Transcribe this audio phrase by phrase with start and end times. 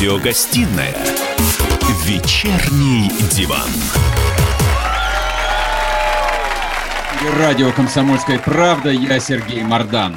[0.00, 0.96] Радиогостинная
[2.06, 3.68] «Вечерний диван».
[7.38, 8.88] Радио «Комсомольская правда».
[8.88, 10.16] Я Сергей Мордан.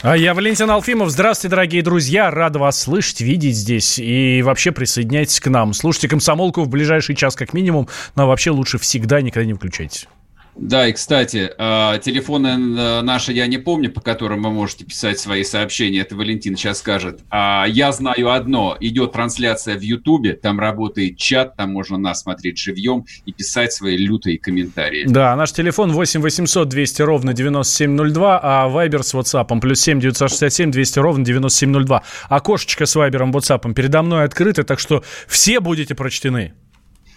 [0.00, 1.10] А я Валентин Алфимов.
[1.10, 2.30] Здравствуйте, дорогие друзья.
[2.30, 3.98] Рад вас слышать, видеть здесь.
[3.98, 5.74] И вообще присоединяйтесь к нам.
[5.74, 7.90] Слушайте «Комсомолку» в ближайший час как минимум.
[8.16, 10.08] Но вообще лучше всегда никогда не включайтесь.
[10.56, 15.18] Да, и, кстати, а, телефоны э, наши я не помню, по которым вы можете писать
[15.18, 17.20] свои сообщения, это Валентин сейчас скажет.
[17.30, 22.58] А я знаю одно, идет трансляция в Ютубе, там работает чат, там можно нас смотреть
[22.58, 25.04] живьем и писать свои лютые комментарии.
[25.06, 30.70] Да, наш телефон 8 800 200 ровно 9702, а Вайбер с WhatsApp плюс 7 967
[30.70, 32.02] 200 ровно 9702.
[32.28, 36.52] Окошечко с Вайбером, WhatsApp передо мной открыто, так что все будете прочтены.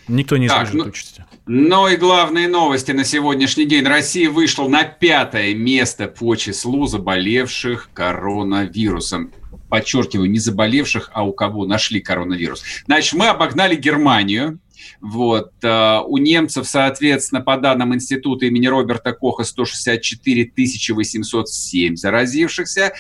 [0.07, 1.25] Никто не избежит ну, участи.
[1.45, 3.85] Но и главные новости на сегодняшний день.
[3.85, 9.31] Россия вышла на пятое место по числу заболевших коронавирусом.
[9.69, 12.63] Подчеркиваю, не заболевших, а у кого нашли коронавирус.
[12.85, 14.59] Значит, мы обогнали Германию.
[15.01, 15.51] Вот.
[15.63, 22.93] Э, у немцев, соответственно, по данным института имени Роберта Коха, 164 807 заразившихся,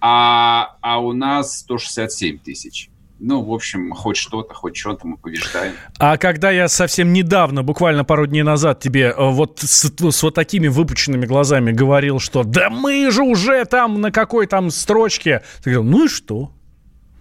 [0.00, 2.91] а, а у нас 167 тысяч.
[3.24, 5.74] Ну, в общем, хоть что-то, хоть что-то мы побеждаем.
[6.00, 10.34] А когда я совсем недавно, буквально пару дней назад, тебе э, вот с, с вот
[10.34, 15.70] такими выпученными глазами говорил, что да мы же уже там на какой там строчке, ты
[15.70, 16.50] говорил, ну и что?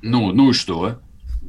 [0.01, 0.97] Ну, ну и что?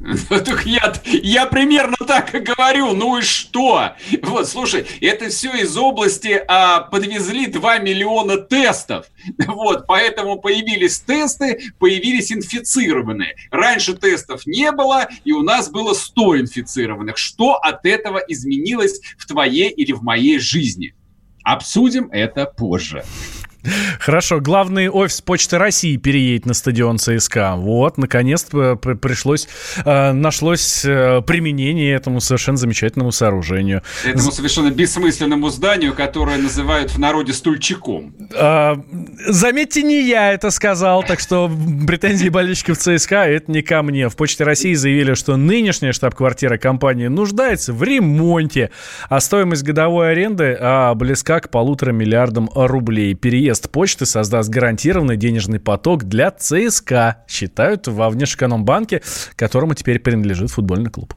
[0.65, 3.93] Я, я примерно так и говорю, ну и что?
[4.21, 9.07] Вот, слушай, это все из области а, подвезли 2 миллиона тестов.
[9.47, 13.35] Вот, поэтому появились тесты, появились инфицированные.
[13.51, 17.17] Раньше тестов не было, и у нас было 100 инфицированных.
[17.17, 20.95] Что от этого изменилось в твоей или в моей жизни?
[21.43, 23.03] Обсудим это позже.
[23.99, 27.55] Хорошо, главный офис Почты России переедет на стадион ЦСКА.
[27.55, 29.47] Вот, наконец-то пришлось,
[29.85, 33.81] э, нашлось э, применение этому совершенно замечательному сооружению.
[34.03, 38.13] Этому совершенно бессмысленному зданию, которое называют в народе стульчиком.
[38.35, 38.81] А,
[39.27, 41.49] заметьте, не я это сказал, так что
[41.87, 44.09] претензии болельщиков ЦСКА это не ко мне.
[44.09, 48.71] В Почте России заявили, что нынешняя штаб-квартира компании нуждается в ремонте,
[49.07, 53.13] а стоимость годовой аренды а, близка к полутора миллиардам рублей.
[53.13, 59.03] Переезд Переезд почты создаст гарантированный денежный поток для ЦСКА, считают во Внешэкономбанке,
[59.35, 61.13] которому теперь принадлежит футбольный клуб.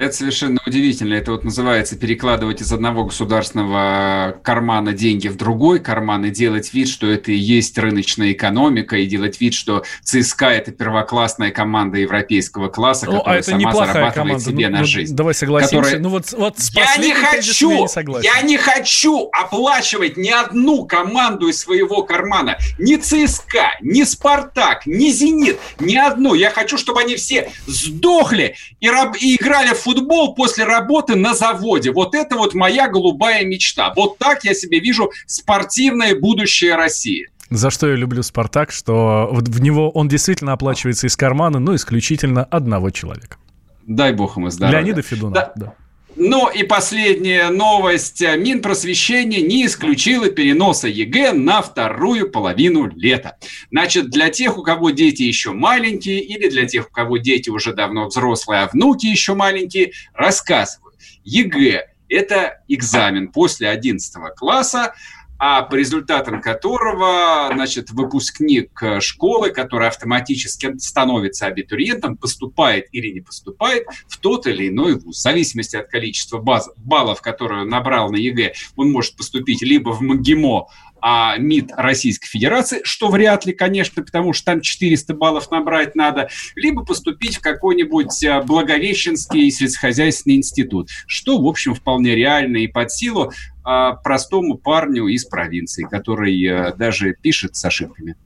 [0.00, 1.12] Это совершенно удивительно.
[1.12, 6.88] Это вот называется перекладывать из одного государственного кармана деньги в другой карман и делать вид,
[6.88, 12.70] что это и есть рыночная экономика, и делать вид, что ЦСКА– это первоклассная команда европейского
[12.70, 14.42] класса, ну, которая а это сама зарабатывает команда.
[14.42, 15.14] себе ну, на ну, жизнь.
[15.14, 15.76] Давай согласимся.
[15.76, 15.98] Которая...
[16.00, 21.48] Ну, вот, вот я не хочу, я, не я не хочу оплачивать ни одну команду
[21.48, 22.56] из своего кармана.
[22.78, 26.32] Ни ЦСКА, ни Спартак, ни Зенит, ни одну.
[26.32, 29.14] Я хочу, чтобы они все сдохли и, раб...
[29.20, 29.89] и играли в футбол
[30.36, 31.92] после работы на заводе.
[31.92, 33.92] Вот это вот моя голубая мечта.
[33.94, 37.28] Вот так я себе вижу спортивное будущее России.
[37.50, 42.44] За что я люблю «Спартак», что в него он действительно оплачивается из кармана, ну, исключительно
[42.44, 43.38] одного человека.
[43.86, 44.78] Дай бог ему здоровья.
[44.78, 45.52] Леонида Федунова, да.
[45.56, 45.74] да.
[46.16, 48.20] Ну и последняя новость.
[48.20, 53.36] Минпросвещение не исключило переноса ЕГЭ на вторую половину лета.
[53.70, 57.72] Значит, для тех, у кого дети еще маленькие, или для тех, у кого дети уже
[57.72, 60.94] давно взрослые, а внуки еще маленькие, рассказываю.
[61.24, 64.94] ЕГЭ– это экзамен после 11 класса,
[65.42, 73.20] а по результатам которого, значит, выпускник э, школы, который автоматически становится абитуриентом, поступает или не
[73.22, 75.16] поступает в тот или иной вуз.
[75.16, 79.90] В зависимости от количества баз, баллов, которые он набрал на ЕГЭ, он может поступить либо
[79.90, 80.66] в МГИМО,
[81.02, 86.28] а МИД Российской Федерации, что вряд ли, конечно, потому что там 400 баллов набрать надо,
[86.54, 92.90] либо поступить в какой-нибудь э, Благовещенский сельскохозяйственный институт, что, в общем, вполне реально и под
[92.90, 93.32] силу
[93.62, 98.16] а, простому парню из провинции, который а, даже пишет с ошибками.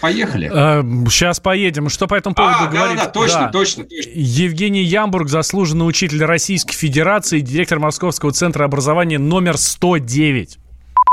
[0.00, 0.50] Поехали.
[0.52, 1.88] А, сейчас поедем.
[1.88, 2.96] Что по этому поводу а, говорит?
[2.96, 3.48] Да, да, точно, да.
[3.50, 4.10] точно, точно.
[4.12, 10.58] Евгений Ямбург, заслуженный учитель Российской Федерации, директор Московского центра образования номер 109.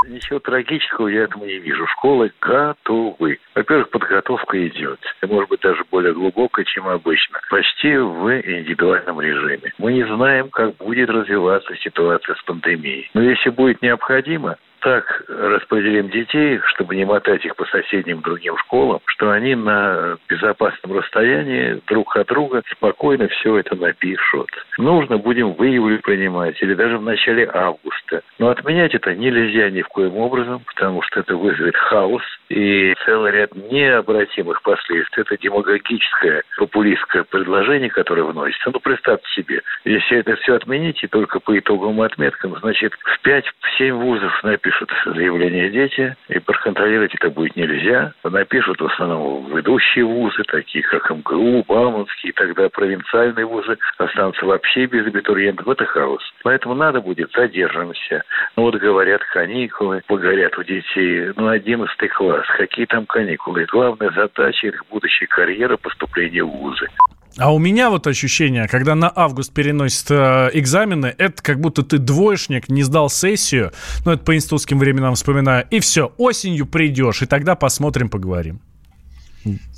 [0.07, 1.85] Ничего трагического я этому не вижу.
[1.88, 3.39] Школы готовы.
[3.55, 5.00] Во-первых, подготовка идет.
[5.21, 7.39] Может быть, даже более глубокая, чем обычно.
[7.50, 9.73] Почти в индивидуальном режиме.
[9.77, 13.09] Мы не знаем, как будет развиваться ситуация с пандемией.
[13.13, 19.00] Но если будет необходимо, так распределим детей, чтобы не мотать их по соседним другим школам,
[19.06, 24.50] что они на безопасном расстоянии друг от друга спокойно все это напишут.
[24.77, 28.24] Нужно будем в июле принимать или даже в начале августа.
[28.39, 33.31] Но отменять это нельзя ни в коем образом, потому что это вызовет хаос и целый
[33.31, 35.21] ряд необратимых последствий.
[35.21, 38.69] Это демагогическое, популистское предложение, которое вносится.
[38.74, 43.94] Ну, представьте себе, если это все отменить и только по итоговым отметкам, значит, в 5-7
[43.94, 44.73] вузов напишут
[45.06, 48.14] заявление дети, и проконтролировать это будет нельзя.
[48.24, 54.86] Напишут в основном ведущие вузы, такие как МГУ, Бауманский, и тогда провинциальные вузы останутся вообще
[54.86, 55.68] без абитуриентов.
[55.68, 56.24] Это хаос.
[56.44, 58.24] Поэтому надо будет задержимся.
[58.56, 63.66] Ну вот говорят каникулы, погорят у детей, ну 11 класс, какие там каникулы.
[63.66, 66.88] Главная задача их будущей карьеры поступления в вузы.
[67.38, 71.97] А у меня вот ощущение, когда на август переносят э, экзамены, это как будто ты
[71.97, 73.71] двоечник, не сдал сессию,
[74.06, 78.62] ну это по институтским временам вспоминаю, и все, осенью придешь, и тогда посмотрим, поговорим.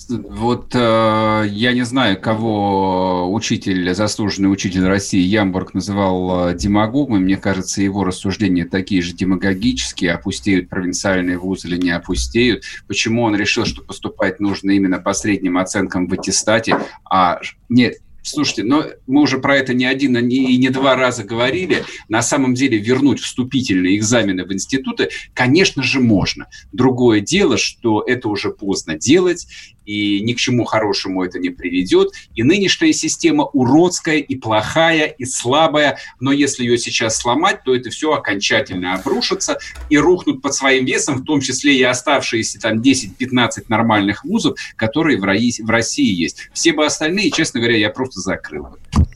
[0.10, 7.24] Вот э, я не знаю, кого учитель, заслуженный учитель России Ямбург называл э, демагогом.
[7.24, 10.14] Мне кажется, его рассуждения такие же демагогические.
[10.14, 12.64] Опустеют провинциальные вузы или не опустеют.
[12.88, 16.78] Почему он решил, что поступать нужно именно по средним оценкам в аттестате,
[17.10, 17.40] а
[17.70, 21.86] нет, Слушайте, но мы уже про это не один и не два раза говорили.
[22.10, 26.48] На самом деле вернуть вступительные экзамены в институты, конечно же, можно.
[26.72, 29.48] Другое дело, что это уже поздно делать,
[29.86, 32.12] и ни к чему хорошему это не приведет.
[32.36, 37.90] И нынешняя система уродская и плохая, и слабая, но если ее сейчас сломать, то это
[37.90, 39.58] все окончательно обрушится
[39.90, 45.20] и рухнут под своим весом, в том числе и оставшиеся там 10-15 нормальных вузов, которые
[45.20, 46.50] в России есть.
[46.54, 48.68] Все бы остальные, честно говоря, я просто закрыл.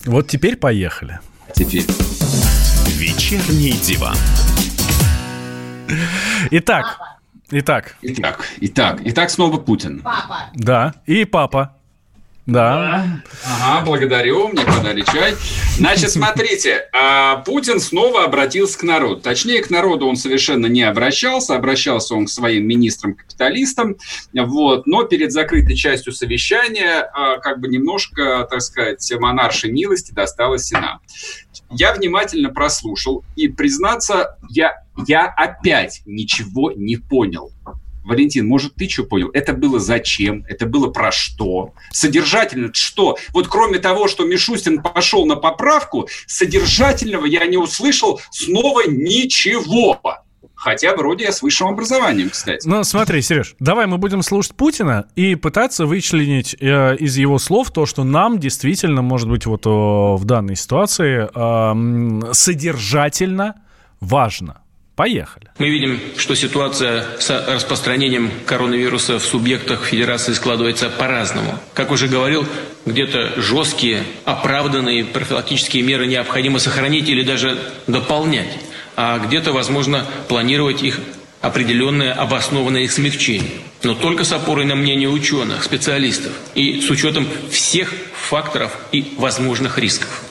[0.06, 1.20] Вот теперь поехали.
[1.56, 1.86] Теперь.
[2.98, 4.18] Вечерний диван.
[6.52, 7.09] Итак,
[7.52, 7.96] Итак.
[8.02, 10.02] Итак, итак, итак, снова Путин.
[10.04, 10.52] Папа.
[10.54, 11.79] Да, и папа.
[12.50, 13.22] Да.
[13.46, 15.36] Ага, благодарю, мне подали чай.
[15.78, 19.22] Значит, смотрите, а, Путин снова обратился к народу.
[19.22, 23.98] Точнее, к народу он совершенно не обращался, обращался он к своим министрам-капиталистам,
[24.34, 30.64] вот, но перед закрытой частью совещания а, как бы немножко, так сказать, монаршей милости досталось
[30.64, 31.02] Сенату.
[31.70, 37.52] Я внимательно прослушал, и, признаться, я, я опять ничего не понял.
[38.10, 39.30] Валентин, может, ты что понял?
[39.34, 40.44] Это было зачем?
[40.50, 41.74] Это было про что?
[41.92, 43.18] Содержательно что?
[43.30, 50.02] Вот кроме того, что Мишустин пошел на поправку, содержательного я не услышал снова ничего.
[50.56, 52.68] Хотя вроде я с высшим образованием, кстати.
[52.68, 57.72] Ну, смотри, Сереж, давай мы будем слушать Путина и пытаться вычленить э, из его слов
[57.72, 63.62] то, что нам действительно, может быть, вот о, в данной ситуации э, содержательно
[64.02, 64.62] важно.
[65.00, 65.48] Поехали.
[65.60, 71.58] Мы видим, что ситуация с распространением коронавируса в субъектах Федерации складывается по-разному.
[71.74, 72.46] Как уже говорил,
[72.86, 77.58] где-то жесткие, оправданные профилактические меры необходимо сохранить или даже
[77.88, 78.50] дополнять,
[78.98, 81.00] а где-то, возможно, планировать их
[81.40, 83.52] определенное обоснованное их смягчение.
[83.84, 89.78] Но только с опорой на мнение ученых, специалистов и с учетом всех факторов и возможных
[89.78, 90.24] рисков.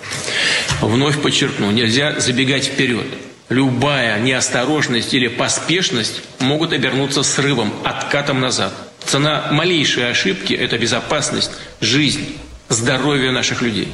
[0.82, 3.06] Вновь подчеркну, нельзя забегать вперед–
[3.49, 8.73] любая неосторожность или поспешность могут обернуться срывом, откатом назад.
[9.05, 12.37] Цена малейшей ошибки– это безопасность, жизнь,
[12.69, 13.89] здоровье наших людей.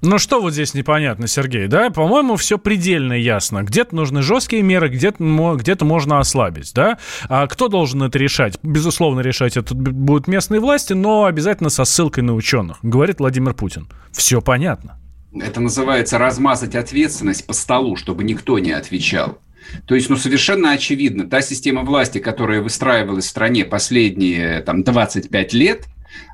[0.00, 1.88] Ну что вот здесь непонятно, Сергей, да?
[1.88, 3.62] По-моему, все предельно ясно.
[3.62, 6.98] Где-то нужны жесткие меры, где-то где можно ослабить, да?
[7.28, 8.58] А кто должен это решать?
[8.62, 13.88] Безусловно, решать это будут местные власти, но обязательно со ссылкой на ученых, говорит Владимир Путин.
[14.12, 14.98] Все понятно.
[15.40, 19.38] Это называется размазать ответственность по столу, чтобы никто не отвечал.
[19.86, 25.52] То есть, ну, совершенно очевидно, та система власти, которая выстраивалась в стране последние там, 25
[25.54, 25.86] лет,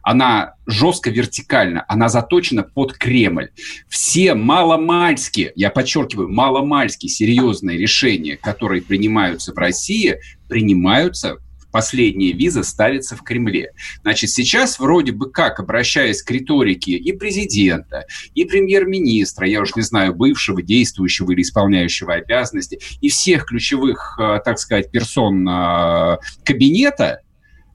[0.02, 3.50] она жестко вертикальна, она заточена под Кремль.
[3.88, 11.38] Все маломальски, я подчеркиваю, маломальски серьезные решения, которые принимаются в России, принимаются
[11.70, 13.72] последняя виза ставится в Кремле.
[14.02, 19.82] Значит, сейчас вроде бы как, обращаясь к риторике и президента, и премьер-министра, я уж не
[19.82, 27.20] знаю, бывшего, действующего или исполняющего обязанности, и всех ключевых, э, так сказать, персон э, кабинета,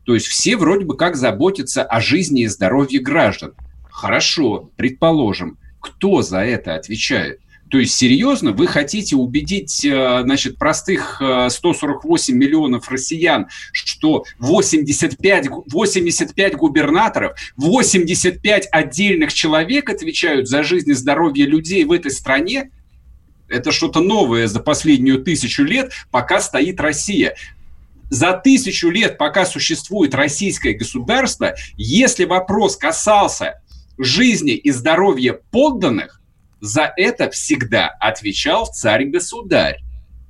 [0.05, 3.53] то есть все вроде бы как заботятся о жизни и здоровье граждан.
[3.89, 7.39] Хорошо, предположим, кто за это отвечает?
[7.69, 15.47] То есть, серьезно, вы хотите убедить, э, значит, простых 148 э, миллионов россиян, что 85,
[15.71, 22.69] 85 губернаторов, 85 отдельных человек отвечают за жизнь и здоровье людей в этой стране?
[23.47, 27.35] Это что-то новое за последнюю тысячу лет, пока стоит Россия
[28.09, 33.61] за тысячу лет, пока существует российское государство, если вопрос касался
[33.97, 36.21] жизни и здоровья подданных,
[36.59, 39.79] за это всегда отвечал царь-государь.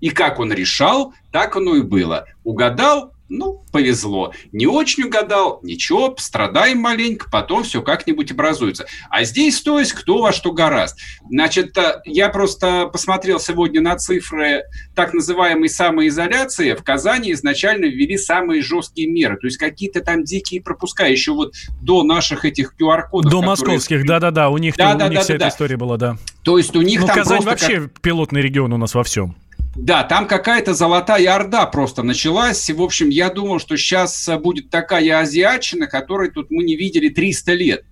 [0.02, 2.28] И как он решал, так оно и было.
[2.44, 4.34] Угадал, ну, повезло.
[4.52, 8.86] Не очень угадал, ничего, страдаем маленько, потом все как-нибудь образуется.
[9.10, 11.00] А здесь, то есть, кто во что гораст.
[11.30, 14.64] Значит, э, я просто посмотрел сегодня на цифры
[14.94, 16.74] так называемой самоизоляции.
[16.74, 19.38] В Казани изначально ввели самые жесткие меры.
[19.38, 23.32] То есть, какие-то там дикие пропуска еще вот до наших этих QR-кодов.
[23.32, 23.48] До которые...
[23.48, 24.50] московских, да-да-да.
[24.50, 25.50] У них, да, у да, них да, вся да, эта да.
[25.50, 26.18] история была, да.
[26.44, 28.02] То есть, у них ну, там Казань вообще как...
[28.02, 29.36] пилотный регион у нас во всем.
[29.76, 32.70] Да, там какая-то золотая орда просто началась.
[32.70, 37.54] В общем, я думал, что сейчас будет такая азиатчина, которой тут мы не видели 300
[37.54, 37.86] лет.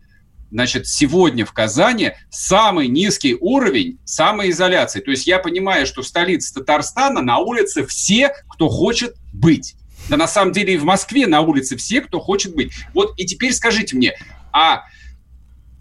[0.50, 5.02] Значит, сегодня в Казани самый низкий уровень самоизоляции.
[5.02, 9.76] То есть я понимаю, что в столице Татарстана на улице все, кто хочет быть.
[10.10, 12.72] Да на самом деле и в Москве на улице все, кто хочет быть.
[12.94, 14.14] Вот и теперь скажите мне,
[14.52, 14.84] а,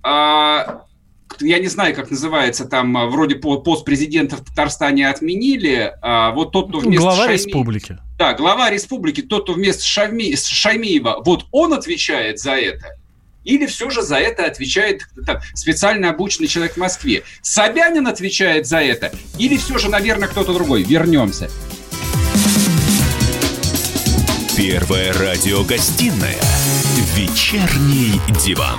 [0.02, 0.84] а
[1.42, 6.52] я не знаю, как называется, там а, вроде пост президента в Татарстане отменили, а вот
[6.52, 7.32] тот, кто вместо Глава Шайми...
[7.34, 7.98] республики.
[8.18, 10.34] Да, глава республики, тот, кто вместо Шайми...
[10.36, 12.96] Шаймиева, вот он отвечает за это?
[13.44, 17.24] Или все же за это отвечает там, специально обученный человек в Москве?
[17.42, 19.12] Собянин отвечает за это?
[19.38, 20.82] Или все же, наверное, кто-то другой?
[20.82, 21.50] Вернемся.
[24.56, 26.38] Первая радиогостинная
[27.16, 28.78] «Вечерний диван».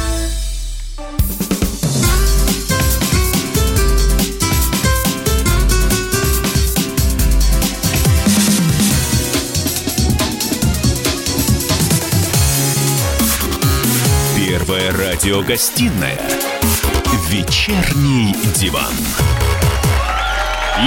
[15.21, 16.19] Радиогостинная
[17.29, 19.60] «Вечерний диван».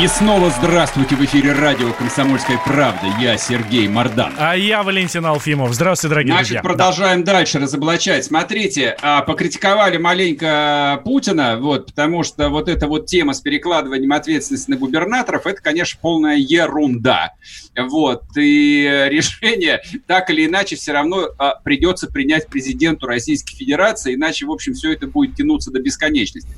[0.03, 3.07] И снова здравствуйте в эфире радио «Комсомольская правда».
[3.21, 4.33] Я Сергей Мордан.
[4.37, 5.73] А я Валентин Алфимов.
[5.73, 6.63] Здравствуйте, дорогие Значит, друзья.
[6.63, 7.35] продолжаем да.
[7.35, 8.25] дальше разоблачать.
[8.25, 14.69] Смотрите, а, покритиковали маленько Путина, вот, потому что вот эта вот тема с перекладыванием ответственности
[14.69, 17.35] на губернаторов, это, конечно, полная ерунда.
[17.79, 24.47] Вот, и решение так или иначе все равно а, придется принять президенту Российской Федерации, иначе,
[24.47, 26.51] в общем, все это будет тянуться до бесконечности.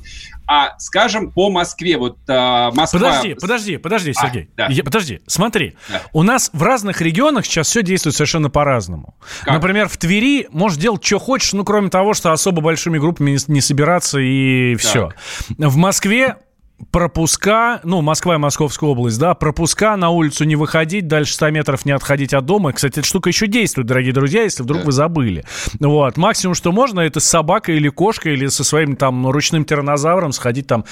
[0.47, 2.99] А, скажем, по Москве, вот а, Москва...
[2.99, 4.49] Подожди, подожди, подожди, а, Сергей.
[4.53, 4.67] А, да.
[4.69, 5.75] Я, подожди, смотри.
[5.89, 6.01] Да.
[6.13, 9.15] У нас в разных регионах сейчас все действует совершенно по-разному.
[9.45, 13.37] Например, в Твери можешь делать, что хочешь, ну, кроме того, что особо большими группами не,
[13.47, 15.09] не собираться и все.
[15.49, 16.37] В Москве
[16.91, 21.85] пропуска, ну, Москва и Московская область, да, пропуска на улицу не выходить, дальше 100 метров
[21.85, 22.71] не отходить от дома.
[22.71, 24.85] Кстати, эта штука еще действует, дорогие друзья, если вдруг да.
[24.85, 25.43] вы забыли.
[25.79, 30.31] Вот, максимум, что можно, это с собакой или кошкой, или со своим там ручным тиранозавром
[30.31, 30.85] сходить там,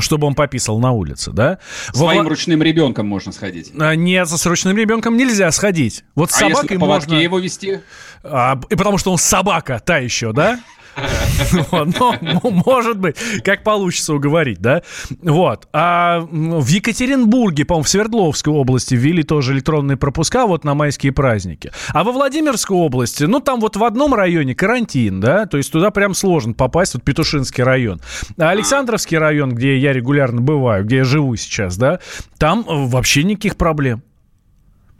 [0.00, 1.58] чтобы он пописал на улице, да.
[1.92, 2.30] Своим Во...
[2.30, 3.72] ручным ребенком можно сходить.
[3.78, 6.04] А, нет, с ручным ребенком нельзя сходить.
[6.14, 7.14] Вот с а собакой если можно...
[7.14, 7.80] его вести?
[8.22, 10.60] А, и потому что он собака та еще, да?
[11.72, 14.82] Но, может быть, как получится уговорить, да?
[15.22, 15.68] Вот.
[15.72, 21.72] А в Екатеринбурге, по-моему, в Свердловской области ввели тоже электронные пропуска вот на майские праздники.
[21.88, 25.46] А во Владимирской области, ну, там вот в одном районе карантин, да?
[25.46, 28.00] То есть туда прям сложно попасть, вот Петушинский район.
[28.38, 32.00] А Александровский район, где я регулярно бываю, где я живу сейчас, да,
[32.38, 34.02] там вообще никаких проблем.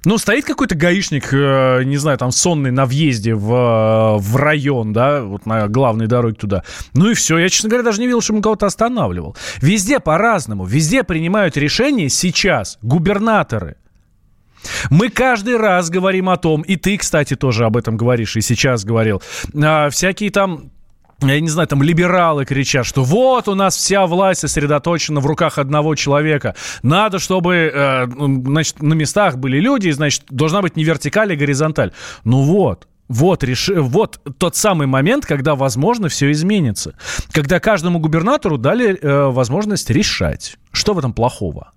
[0.04, 4.92] Ну, стоит какой-то гаишник, э, не знаю, там сонный на въезде в, э, в район,
[4.92, 6.64] да, вот на главной дороге туда.
[6.94, 7.38] Ну и все.
[7.38, 9.36] Я, честно говоря, даже не видел, что он кого-то останавливал.
[9.60, 10.64] Везде по-разному.
[10.64, 13.76] Везде принимают решения сейчас губернаторы.
[14.90, 18.84] Мы каждый раз говорим о том, и ты, кстати, тоже об этом говоришь, и сейчас
[18.84, 19.22] говорил,
[19.54, 20.70] а, всякие там
[21.28, 25.58] я не знаю, там либералы кричат, что вот у нас вся власть сосредоточена в руках
[25.58, 26.54] одного человека.
[26.82, 31.92] Надо, чтобы, э, значит, на местах были люди, значит, должна быть не вертикаль, а горизонталь.
[32.24, 33.68] Ну вот, вот, реш...
[33.74, 36.94] вот тот самый момент, когда, возможно, все изменится.
[37.30, 40.56] Когда каждому губернатору дали э, возможность решать.
[40.72, 41.72] Что в этом плохого?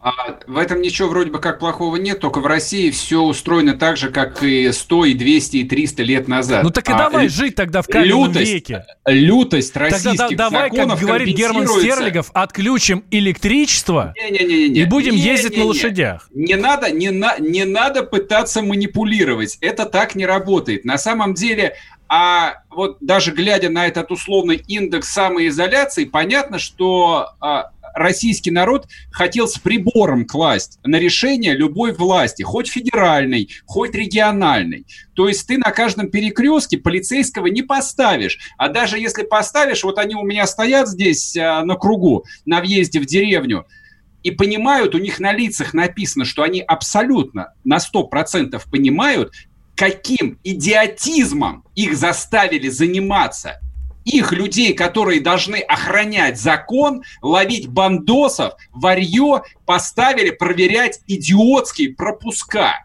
[0.00, 3.96] А в этом ничего вроде бы как плохого нет, только в России все устроено так
[3.96, 6.62] же, как и 100, и 200, и 300 лет назад.
[6.62, 8.86] Ну так и а, давай лю- жить тогда в каменном лютость, веке.
[9.06, 14.80] Лютость российских тогда, да, давай, как говорит Герман Стерлигов, отключим электричество не, не, не, не,
[14.80, 16.28] и будем не, ездить не, не, на лошадях.
[16.32, 19.58] Не надо, не, на, не надо пытаться манипулировать.
[19.60, 20.84] Это так не работает.
[20.84, 21.74] На самом деле
[22.08, 29.48] а вот даже глядя на этот условный индекс самоизоляции, понятно, что а, российский народ хотел
[29.48, 34.86] с прибором класть на решение любой власти, хоть федеральной, хоть региональной.
[35.14, 38.38] То есть ты на каждом перекрестке полицейского не поставишь.
[38.56, 43.00] А даже если поставишь, вот они у меня стоят здесь а, на кругу, на въезде
[43.00, 43.66] в деревню,
[44.22, 49.32] и понимают, у них на лицах написано, что они абсолютно на 100% понимают,
[49.76, 53.60] каким идиотизмом их заставили заниматься
[54.08, 62.84] их людей, которые должны охранять закон, ловить бандосов, варье, поставили проверять идиотские пропуска.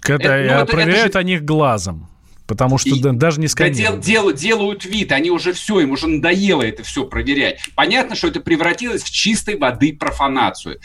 [0.00, 1.18] Когда это, ну, проверяют это же...
[1.20, 2.08] они их глазом.
[2.46, 4.00] Потому что и, даже не сканируют.
[4.00, 7.60] Да, дел, дел, делают вид, они уже все, им уже надоело это все проверять.
[7.74, 10.78] Понятно, что это превратилось в чистой воды профанацию.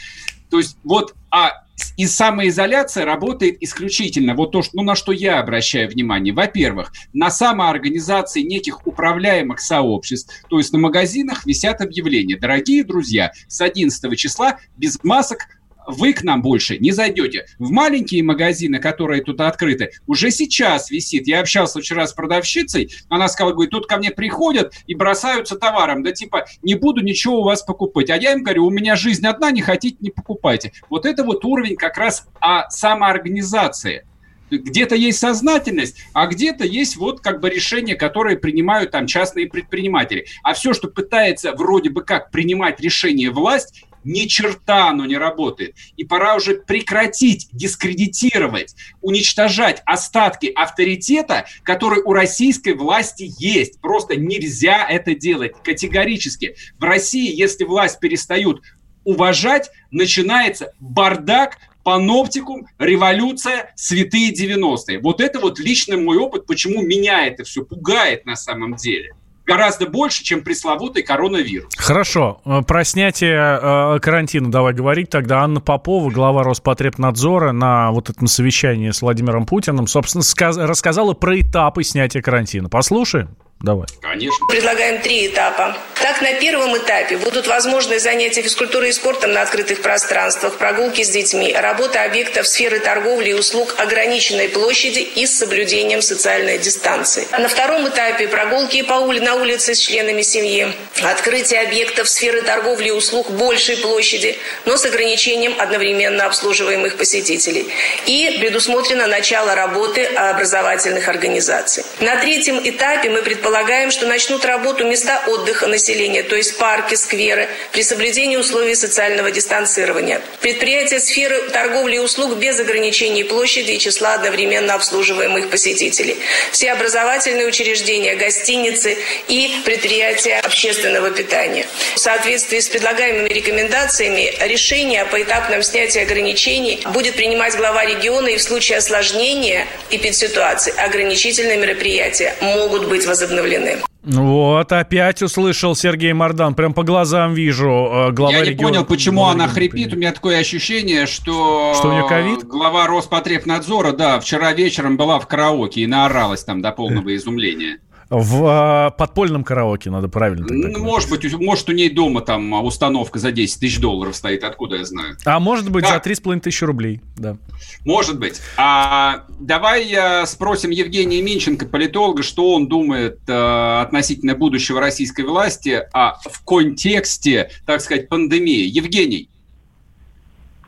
[0.48, 1.64] То есть вот, а
[1.96, 6.32] и самоизоляция работает исключительно, вот то, что, ну, на что я обращаю внимание.
[6.32, 12.36] Во-первых, на самоорганизации неких управляемых сообществ, то есть на магазинах висят объявления.
[12.36, 15.46] Дорогие друзья, с 11 числа без масок
[15.90, 17.46] вы к нам больше не зайдете.
[17.58, 21.26] В маленькие магазины, которые тут открыты, уже сейчас висит.
[21.26, 26.02] Я общался вчера с продавщицей, она сказала, говорит, тут ко мне приходят и бросаются товаром,
[26.02, 28.10] да типа, не буду ничего у вас покупать.
[28.10, 30.72] А я им говорю, у меня жизнь одна, не хотите, не покупайте.
[30.88, 34.04] Вот это вот уровень как раз о самоорганизации
[34.50, 40.26] где-то есть сознательность, а где-то есть вот как бы решения, которые принимают там частные предприниматели.
[40.42, 45.74] А все, что пытается вроде бы как принимать решение власть, ни черта оно не работает.
[45.96, 53.80] И пора уже прекратить дискредитировать, уничтожать остатки авторитета, который у российской власти есть.
[53.80, 56.56] Просто нельзя это делать категорически.
[56.78, 58.62] В России, если власть перестают
[59.04, 65.00] уважать, начинается бардак, паноптикум, революция, святые 90-е.
[65.00, 69.14] Вот это вот личный мой опыт, почему меня это все пугает на самом деле
[69.50, 71.74] гораздо больше, чем пресловутый коронавирус.
[71.76, 72.40] Хорошо.
[72.44, 75.10] Э, про снятие э, карантина давай говорить.
[75.10, 81.14] Тогда Анна Попова, глава Роспотребнадзора, на вот этом совещании с Владимиром Путиным, собственно, сказ- рассказала
[81.14, 82.68] про этапы снятия карантина.
[82.68, 83.36] Послушаем.
[83.62, 83.86] Давай.
[84.00, 84.46] Конечно.
[84.46, 85.76] Предлагаем три этапа.
[86.00, 91.10] Так, на первом этапе будут возможны занятия физкультурой и спортом на открытых пространствах, прогулки с
[91.10, 97.28] детьми, работа объектов сферы торговли и услуг ограниченной площади и с соблюдением социальной дистанции.
[97.38, 102.88] На втором этапе прогулки по ули на улице с членами семьи, открытие объектов сферы торговли
[102.88, 107.68] и услуг большей площади, но с ограничением одновременно обслуживаемых посетителей.
[108.06, 111.84] И предусмотрено начало работы образовательных организаций.
[112.00, 116.94] На третьем этапе мы предполагаем Предполагаем, что начнут работу места отдыха населения, то есть парки,
[116.94, 120.20] скверы, при соблюдении условий социального дистанцирования.
[120.40, 126.16] Предприятия сферы торговли и услуг без ограничений площади и числа одновременно обслуживаемых посетителей.
[126.52, 131.66] Все образовательные учреждения, гостиницы и предприятия общественного питания.
[131.96, 138.36] В соответствии с предлагаемыми рекомендациями решение о поэтапном снятии ограничений будет принимать глава региона и
[138.36, 143.82] в случае осложнения эпидситуации ограничительные мероприятия могут быть возобновлены восстановлены.
[144.02, 147.68] Вот, опять услышал Сергей Мордан, прям по глазам вижу.
[147.68, 149.92] Э, глава Я не региона, понял, почему она хрипит.
[149.92, 151.74] У меня такое ощущение, что...
[151.76, 152.44] Что у нее ковид?
[152.44, 157.80] Глава Роспотребнадзора, да, вчера вечером была в караоке и наоралась там до полного изумления.
[158.10, 160.44] В а, подпольном караоке надо правильно.
[160.50, 164.78] Ну, может быть, может, у ней дома там установка за 10 тысяч долларов стоит, откуда
[164.78, 165.16] я знаю.
[165.24, 166.00] А может быть, да.
[166.04, 167.36] за 3,5 тысячи рублей, да.
[167.84, 168.40] Может быть.
[168.56, 175.80] А, давай я спросим Евгения Минченко, политолога, что он думает а, относительно будущего российской власти
[175.92, 178.66] а, в контексте, так сказать, пандемии.
[178.66, 179.30] Евгений.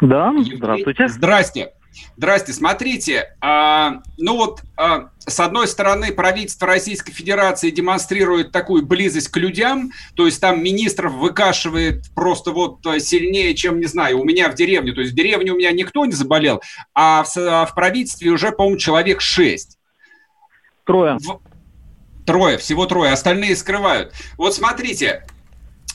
[0.00, 1.08] Да, Евгений, здравствуйте.
[1.08, 1.72] Здрасте.
[2.16, 9.28] Здрасте, смотрите, а, ну вот а, с одной стороны правительство Российской Федерации демонстрирует такую близость
[9.28, 14.24] к людям, то есть там министров выкашивает просто вот а, сильнее, чем, не знаю, у
[14.24, 16.62] меня в деревне, то есть в деревне у меня никто не заболел,
[16.94, 19.78] а в, а в правительстве уже, по-моему, человек шесть.
[20.84, 21.18] Трое.
[21.20, 21.40] В...
[22.26, 24.12] Трое, всего трое, остальные скрывают.
[24.36, 25.24] Вот смотрите,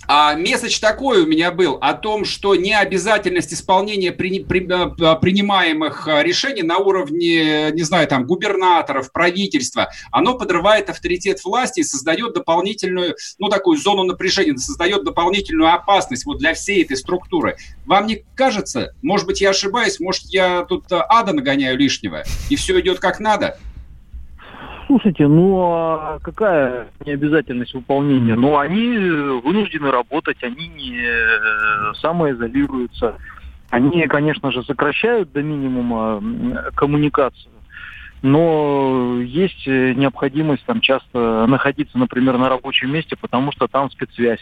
[0.08, 6.08] А месседж такой у меня был о том, что необязательность исполнения при, при, э, принимаемых
[6.08, 12.34] э, решений на уровне, не знаю, там, губернаторов, правительства, оно подрывает авторитет власти и создает
[12.34, 17.58] дополнительную, ну, такую зону напряжения, создает дополнительную опасность вот для всей этой структуры.
[17.86, 22.56] Вам не кажется, может быть, я ошибаюсь, может, я тут э, ада нагоняю лишнего, и
[22.56, 23.60] все идет как надо?
[24.88, 28.36] Слушайте, ну а какая необязательность выполнения?
[28.36, 28.98] Ну они
[29.44, 33.16] вынуждены работать, они не э, самоизолируются.
[33.70, 36.24] Они, конечно же, сокращают до минимума
[36.74, 37.52] коммуникацию,
[38.22, 44.40] но есть необходимость там часто находиться, например, на рабочем месте, потому что там спецсвязь,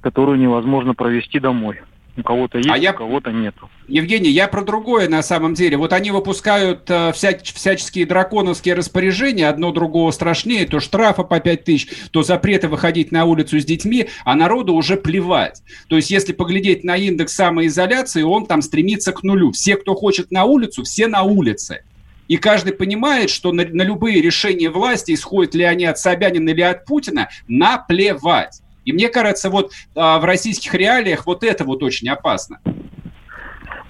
[0.00, 1.82] которую невозможно провести домой.
[2.16, 2.92] У кого-то есть, а я...
[2.92, 3.54] у кого-то нет.
[3.88, 5.76] Евгений, я про другое на самом деле.
[5.76, 7.36] Вот они выпускают э, вся...
[7.38, 13.24] всяческие драконовские распоряжения, одно другого страшнее, то штрафа по 5 тысяч, то запреты выходить на
[13.24, 15.62] улицу с детьми, а народу уже плевать.
[15.88, 19.50] То есть, если поглядеть на индекс самоизоляции, он там стремится к нулю.
[19.50, 21.82] Все, кто хочет на улицу, все на улице.
[22.28, 26.62] И каждый понимает, что на, на любые решения власти, исходят ли они от Собянина или
[26.62, 28.60] от Путина, наплевать.
[28.84, 32.60] И мне кажется, вот а, в российских реалиях вот это вот очень опасно.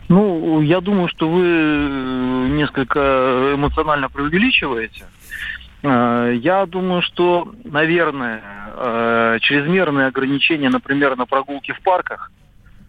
[0.08, 5.06] Ну, я думаю, что вы э, несколько эмоционально преувеличиваете.
[5.82, 8.42] А, я думаю, что, наверное,
[8.76, 12.30] э, чрезмерные ограничения, например, на прогулки в парках,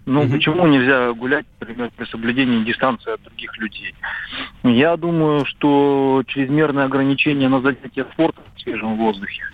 [0.06, 3.96] ну, mm почему нельзя гулять, например, при соблюдении дистанции от других людей?
[4.64, 9.46] Я думаю, что чрезмерные ограничения на занятия спортом в свежем воздухе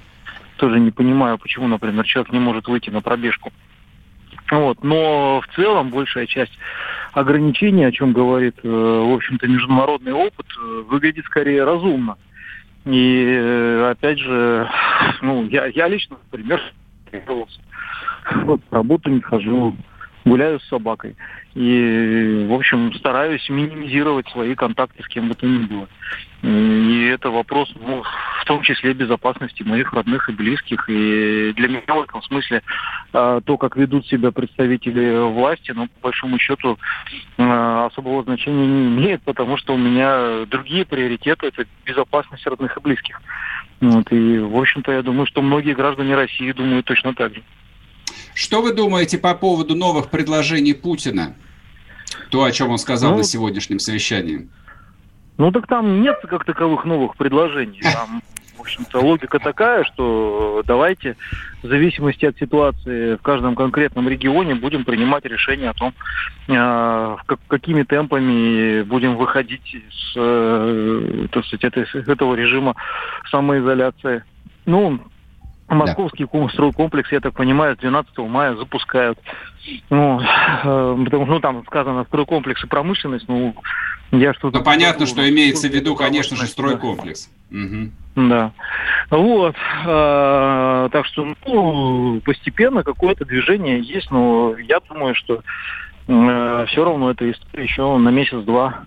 [0.61, 3.51] тоже не понимаю, почему, например, человек не может выйти на пробежку.
[4.51, 4.83] Вот.
[4.83, 6.51] Но в целом большая часть
[7.13, 12.17] ограничений, о чем говорит, э, в общем-то, международный опыт, э, выглядит скорее разумно.
[12.85, 14.69] И э, опять же,
[15.23, 16.61] ну, я, я лично, например,
[18.45, 19.75] вот, работу не хожу,
[20.25, 21.15] гуляю с собакой.
[21.53, 25.87] И, в общем, стараюсь минимизировать свои контакты с кем бы то ни было.
[26.43, 30.89] И это вопрос, ну, в том числе безопасности моих родных и близких.
[30.89, 32.63] И для меня в этом смысле
[33.13, 36.79] а, то, как ведут себя представители власти, ну, по большому счету,
[37.37, 42.81] а, особого значения не имеет, потому что у меня другие приоритеты– это безопасность родных и
[42.81, 43.21] близких.
[43.81, 47.43] Вот, и, в общем-то, я думаю, что многие граждане России думают точно так же.
[48.33, 51.35] Что вы думаете по поводу новых предложений Путина?
[52.29, 54.49] То, о чем он сказал ну, на сегодняшнем совещании.
[55.37, 57.81] Ну так там нет как таковых новых предложений.
[57.81, 58.21] Там,
[58.57, 61.17] в общем-то, логика такая, что давайте
[61.63, 65.93] в зависимости от ситуации в каждом конкретном регионе будем принимать решение о том,
[66.47, 67.15] э,
[67.47, 71.73] какими темпами будем выходить из э, так сказать,
[72.07, 72.75] этого режима
[73.29, 74.23] самоизоляции.
[74.65, 74.99] Ну,
[75.75, 76.49] Московский да.
[76.49, 79.17] стройкомплекс, я так понимаю, 12 мая запускают.
[79.89, 83.55] Ну, э, потому что ну, там сказано стройкомплекс и промышленность, ну,
[84.11, 84.57] я что-то...
[84.57, 87.29] Ну, понятно, что имеется в виду, конечно же, стройкомплекс.
[87.49, 87.57] Да.
[87.57, 87.91] Угу.
[88.15, 88.51] да.
[89.09, 89.55] Вот.
[89.85, 95.41] Э, так что, ну, постепенно какое-то движение есть, но я думаю, что
[96.07, 98.85] э, все равно это история еще на месяц-два,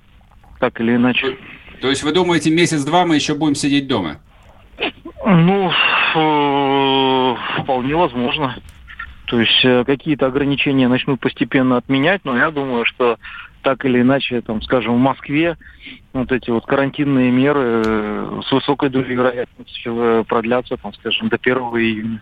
[0.61, 1.38] так или иначе.
[1.81, 4.18] То есть вы думаете, месяц-два мы еще будем сидеть дома?
[5.26, 8.56] Ну, э, вполне возможно.
[9.26, 13.18] То есть э, какие-то ограничения начнут постепенно отменять, но я думаю, что
[13.62, 15.56] так или иначе, там, скажем, в Москве
[16.12, 21.56] вот эти вот карантинные меры э, с высокой долей вероятности продлятся, там, скажем, до 1
[21.56, 22.20] июня.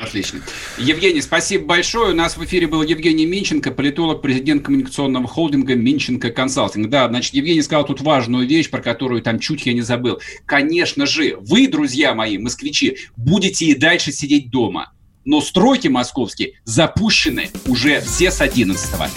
[0.00, 0.40] Отлично.
[0.78, 2.12] Евгений, спасибо большое.
[2.12, 6.88] У нас в эфире был Евгений Минченко, политолог, президент коммуникационного холдинга Минченко Консалтинг.
[6.88, 10.18] Да, значит, Евгений сказал тут важную вещь, про которую там чуть я не забыл.
[10.46, 14.92] Конечно же, вы, друзья мои, москвичи, будете и дальше сидеть дома.
[15.26, 19.08] Но стройки московские запущены уже все с 11 -го.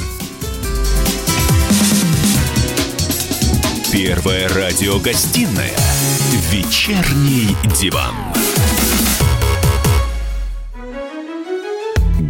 [3.93, 5.72] Первая радиогостинная
[6.52, 8.15] «Вечерний диван».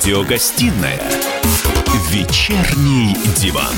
[0.00, 0.98] Радиогостинная
[2.08, 3.74] «Вечерний диван».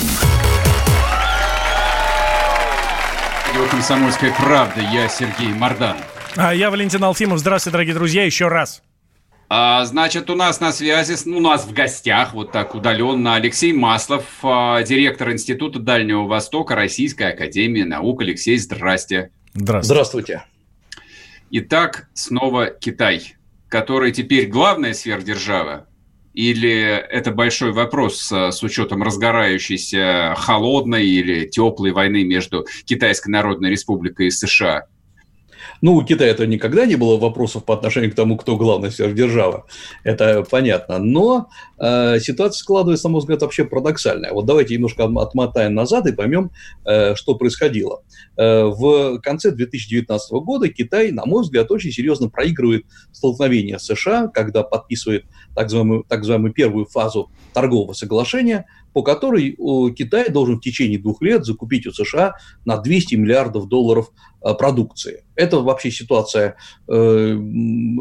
[3.48, 4.80] радио «Комсомольская правда».
[4.92, 5.96] Я Сергей Мордан.
[6.36, 7.40] А я Валентин Алфимов.
[7.40, 8.84] Здравствуйте, дорогие друзья, еще раз.
[9.48, 13.72] А, значит, у нас на связи, ну, у нас в гостях, вот так удаленно, Алексей
[13.72, 18.22] Маслов, а, директор Института Дальнего Востока Российской Академии Наук.
[18.22, 19.32] Алексей, здрасте.
[19.54, 19.86] Здравствуйте.
[19.86, 20.44] Здравствуйте.
[21.50, 23.34] Итак, снова Китай,
[23.68, 25.88] который теперь главная сверхдержава,
[26.34, 33.70] или это большой вопрос с, с учетом разгорающейся холодной или теплой войны между Китайской Народной
[33.70, 34.86] Республикой и США?
[35.82, 39.66] Ну, у Китая это никогда не было вопросов по отношению к тому, кто главная сверхдержава.
[40.04, 40.98] Это понятно.
[40.98, 44.32] Но э, ситуация складывается, на мой взгляд, вообще парадоксальная.
[44.32, 46.52] Вот давайте немножко отмотаем назад и поймем,
[46.84, 48.04] э, что происходило.
[48.36, 54.28] Э, в конце 2019 года Китай, на мой взгляд, очень серьезно проигрывает столкновение с США,
[54.28, 55.24] когда подписывает
[55.56, 59.56] так называемую, так называемую первую фазу торгового соглашения, по которой
[59.96, 64.10] Китай должен в течение двух лет закупить у США на 200 миллиардов долларов
[64.44, 65.24] э, продукции.
[65.34, 66.56] Это вообще ситуация
[66.88, 66.92] э,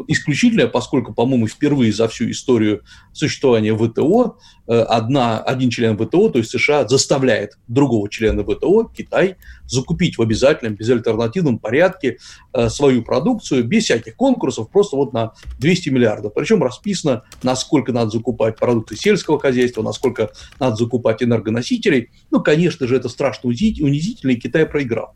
[0.08, 6.38] исключительная, поскольку, по-моему, впервые за всю историю существования ВТО э, одна, один член ВТО, то
[6.38, 12.18] есть США, заставляет другого члена ВТО, Китай, закупить в обязательном, безальтернативном порядке
[12.52, 16.34] э, свою продукцию без всяких конкурсов, просто вот на 200 миллиардов.
[16.34, 22.10] Причем расписано, насколько надо закупать продукты сельского хозяйства, насколько надо закупать энергоносителей.
[22.30, 25.14] Ну, конечно же, это страшно унизительно, и Китай проиграл.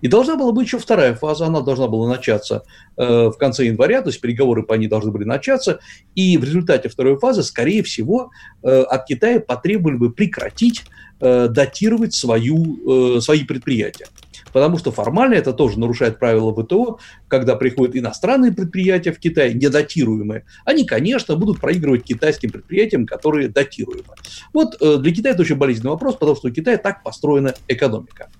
[0.00, 2.64] И должна была быть еще вторая фаза, она должна была начаться
[2.96, 5.80] э, в конце января, то есть переговоры по ней должны были начаться,
[6.14, 8.30] и в результате второй фазы, скорее всего,
[8.62, 10.84] э, от Китая потребовали бы прекратить
[11.20, 14.06] э, датировать свою, э, свои предприятия.
[14.52, 16.98] Потому что формально это тоже нарушает правила ВТО,
[17.28, 24.14] когда приходят иностранные предприятия в Китай, недатируемые, они, конечно, будут проигрывать китайским предприятиям, которые датируемы.
[24.52, 28.30] Вот э, для Китая это очень болезненный вопрос, потому что у Китая так построена экономика.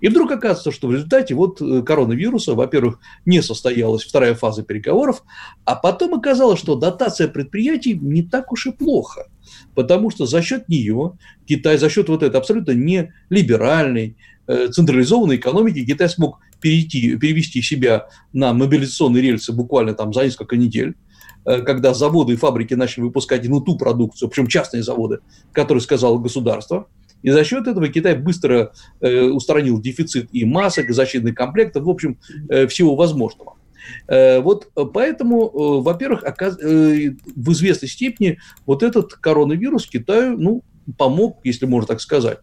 [0.00, 5.22] И вдруг оказывается, что в результате вот э, коронавируса, во-первых, не состоялась вторая фаза переговоров,
[5.64, 9.26] а потом оказалось, что дотация предприятий не так уж и плохо
[9.76, 11.12] потому что за счет нее
[11.46, 14.16] Китай, за счет вот этой абсолютно не либеральной,
[14.48, 20.56] Э, централизованной экономики Китай смог перейти, перевести себя на мобилизационные рельсы буквально там за несколько
[20.56, 20.94] недель
[21.44, 25.18] э, когда заводы и фабрики начали выпускать именно ту продукцию, причем частные заводы,
[25.52, 26.86] которые сказало государство.
[27.22, 31.90] И за счет этого Китай быстро э, устранил дефицит и масок, и защитных комплектов, в
[31.90, 33.55] общем, э, всего возможного.
[34.08, 40.62] Э, вот поэтому, э, во-первых, э, в известной степени вот этот коронавирус Китаю ну,
[40.98, 42.38] помог, если можно так сказать.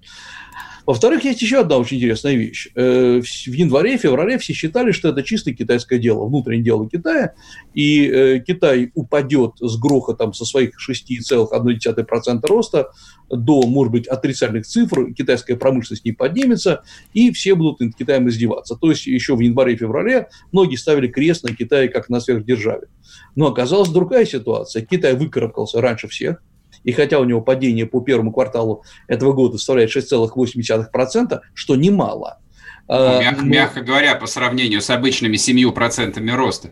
[0.85, 2.67] Во-вторых, есть еще одна очень интересная вещь.
[2.75, 7.33] Э, в январе, феврале все считали, что это чисто китайское дело, внутреннее дело Китая,
[7.73, 12.91] и э, Китай упадет с грохотом со своих 6,1% роста
[13.29, 18.75] до, может быть, отрицательных цифр, китайская промышленность не поднимется, и все будут над Китаем издеваться.
[18.75, 22.87] То есть еще в январе-феврале многие ставили крест на Китае как на сверхдержаве.
[23.35, 24.85] Но оказалась другая ситуация.
[24.85, 26.41] Китай выкарабкался раньше всех,
[26.83, 32.39] и хотя у него падение по первому кварталу этого года составляет 6,8%, что немало.
[32.87, 33.47] Ну, а, мягко, но...
[33.47, 36.71] мягко говоря, по сравнению с обычными 7% роста.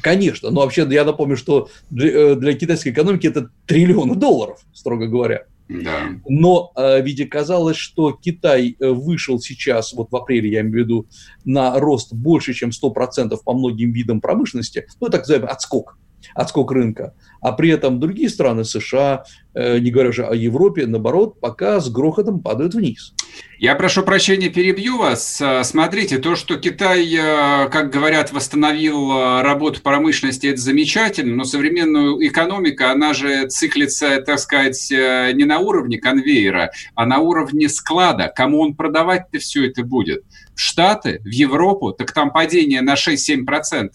[0.00, 5.06] Конечно, но вообще я напомню, что для, э, для китайской экономики это триллионы долларов, строго
[5.06, 5.44] говоря.
[5.68, 6.10] Да.
[6.28, 10.78] Но э, ведь оказалось, что Китай э, вышел сейчас, вот в апреле, я имею в
[10.78, 11.06] виду,
[11.44, 15.96] на рост больше, чем 100% по многим видам промышленности, ну, так называемый отскок
[16.34, 17.14] отскок рынка.
[17.44, 21.90] А при этом другие страны США, э, не говоря уже о Европе, наоборот, пока с
[21.90, 23.12] грохотом падают вниз.
[23.58, 25.42] Я прошу прощения, перебью вас.
[25.62, 32.16] Смотрите, то, что Китай, э, как говорят, восстановил э, работу промышленности, это замечательно, но современная
[32.26, 38.32] экономика, она же циклится, так сказать, не на уровне конвейера, а на уровне склада.
[38.34, 40.24] Кому он продавать-то все это будет?
[40.54, 43.90] В Штаты, в Европу, так там падение на 6-7%.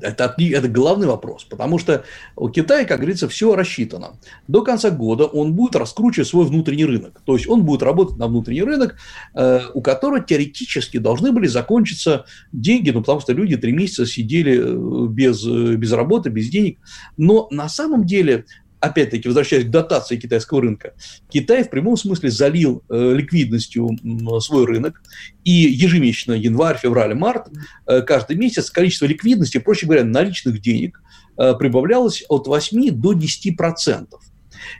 [0.00, 2.04] Это, это главный вопрос, потому что
[2.36, 4.18] у Китая, как говорится, все рассчитано.
[4.48, 7.20] До конца года он будет раскручивать свой внутренний рынок.
[7.24, 8.96] То есть он будет работать на внутренний рынок,
[9.34, 14.58] э, у которого теоретически должны были закончиться деньги, ну, потому что люди три месяца сидели
[14.58, 16.78] э, без, э, без работы, без денег.
[17.16, 18.44] Но на самом деле
[18.80, 20.94] опять-таки, возвращаясь к дотации китайского рынка,
[21.28, 25.02] Китай в прямом смысле залил э, ликвидностью э, свой рынок,
[25.44, 27.48] и ежемесячно, январь, февраль, март,
[27.86, 31.00] э, каждый месяц количество ликвидности, проще говоря, наличных денег,
[31.38, 34.22] э, прибавлялось от 8 до 10 процентов.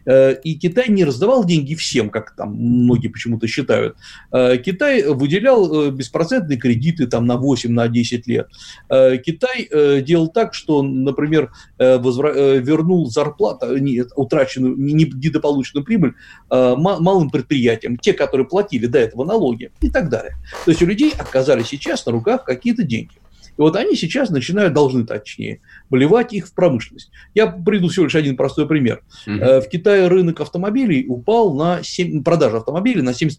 [0.05, 3.97] Э, и Китай не раздавал деньги всем, как там многие почему-то считают.
[4.33, 8.49] Э, Китай выделял беспроцентные кредиты там на 8, на 10 лет.
[8.89, 9.69] Китай
[10.03, 12.33] делал так, что, например, возвра...
[12.33, 16.15] вернул зарплату, нет, утраченную, недополученную прибыль
[16.51, 20.37] малым предприятиям, те, которые платили до этого налоги и так далее.
[20.65, 23.15] То есть у людей оказались сейчас на руках какие-то деньги.
[23.57, 27.11] И вот они сейчас начинают, должны точнее, вливать их в промышленность.
[27.35, 29.03] Я приведу всего лишь один простой пример.
[29.27, 29.61] Mm-hmm.
[29.63, 33.37] В Китае рынок автомобилей упал на 7, продажи автомобилей на 70%.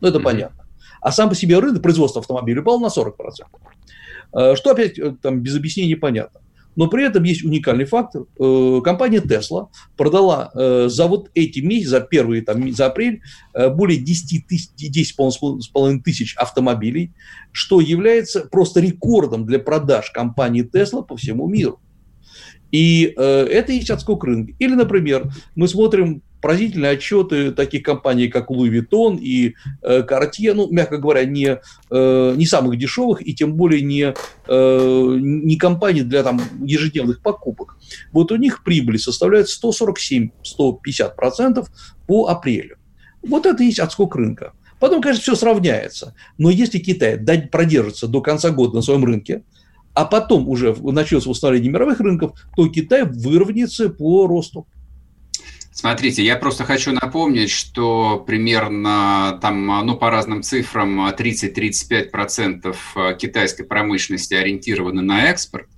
[0.00, 0.22] Ну, это mm-hmm.
[0.22, 0.64] понятно.
[1.00, 3.12] А сам по себе рынок производства автомобилей упал на 40%.
[4.34, 6.40] Э, что опять э, там без объяснений понятно.
[6.78, 8.26] Но при этом есть уникальный фактор.
[8.38, 13.20] Э, компания Tesla продала э, за вот эти месяцы, за первые, там, за апрель,
[13.52, 17.10] э, более 10 тысяч, 10,5 тысяч автомобилей,
[17.50, 21.80] что является просто рекордом для продаж компании Tesla по всему миру.
[22.70, 24.52] И э, это есть отскок рынка.
[24.60, 30.70] Или, например, мы смотрим поразительные отчеты таких компаний, как Louis Vuitton и э, Cartier, ну,
[30.70, 31.58] мягко говоря, не,
[31.90, 34.14] э, не самых дешевых и тем более не,
[34.46, 37.76] э, не компании для там, ежедневных покупок.
[38.12, 41.66] Вот у них прибыль составляет 147-150%
[42.06, 42.76] по апрелю.
[43.22, 44.52] Вот это и есть отскок рынка.
[44.78, 46.14] Потом, конечно, все сравняется.
[46.38, 47.18] Но если Китай
[47.50, 49.42] продержится до конца года на своем рынке,
[49.94, 54.68] а потом уже начнется восстановление мировых рынков, то Китай выровняется по росту.
[55.80, 64.34] Смотрите, я просто хочу напомнить, что примерно там, ну, по разным цифрам 30-35% китайской промышленности
[64.34, 65.68] ориентированы на экспорт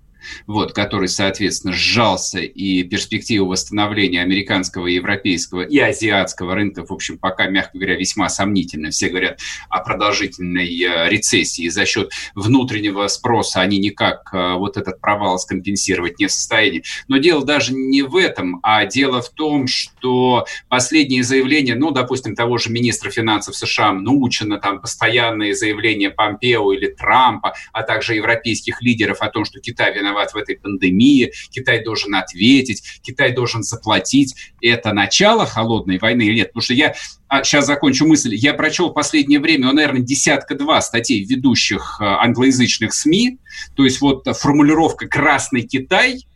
[0.46, 7.48] вот, который, соответственно, сжался, и перспектива восстановления американского, европейского и азиатского рынков, в общем, пока,
[7.48, 8.90] мягко говоря, весьма сомнительно.
[8.90, 11.68] Все говорят о продолжительной э, рецессии.
[11.68, 16.84] За счет внутреннего спроса они никак э, вот этот провал скомпенсировать не в состоянии.
[17.08, 22.34] Но дело даже не в этом, а дело в том, что последние заявления, ну, допустим,
[22.34, 28.82] того же министра финансов США Научена, там постоянные заявления Помпео или Трампа, а также европейских
[28.82, 33.62] лидеров о том, что Китай виноват виноват в этой пандемии, Китай должен ответить, Китай должен
[33.62, 34.34] заплатить.
[34.60, 36.48] Это начало холодной войны или нет?
[36.48, 36.94] Потому что я
[37.28, 38.34] а, сейчас закончу мысль.
[38.34, 43.38] Я прочел в последнее время, ну, наверное, десятка-два статей ведущих а, англоязычных СМИ.
[43.76, 46.26] То есть вот формулировка «красный Китай»,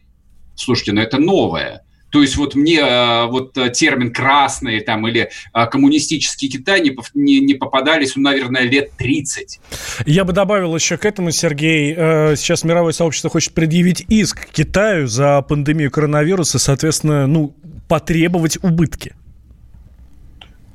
[0.54, 1.83] слушайте, ну это новое.
[2.14, 6.96] То есть вот мне э, вот э, термин «красный» там или э, «коммунистический Китай» не,
[7.14, 9.58] не, не попадались, ну, наверное, лет 30.
[10.06, 11.92] Я бы добавил еще к этому, Сергей,
[12.36, 17.52] сейчас мировое сообщество хочет предъявить иск Китаю за пандемию коронавируса, соответственно, ну,
[17.88, 19.16] потребовать убытки.